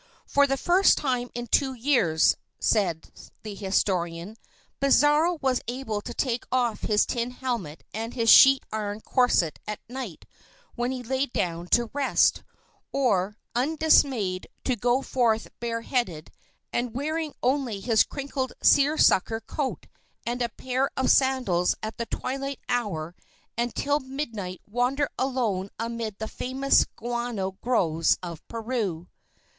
[0.25, 3.03] "For the first time in two years," says
[3.43, 4.35] the historian,
[4.79, 9.79] "Pizarro was able to take off his tin helmet and his sheet iron corset at
[9.87, 10.25] night
[10.73, 12.41] when he lay down to rest,
[12.91, 16.31] or undismayed to go forth bareheaded
[16.73, 19.85] and wearing only his crinkled seersucker coat
[20.25, 23.13] and a pair of sandals at the twilight hour
[23.55, 29.07] and till midnight wander alone amid the famous guano groves of Peru."